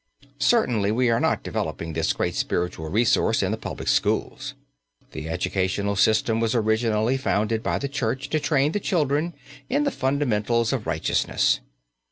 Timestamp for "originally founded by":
6.55-7.77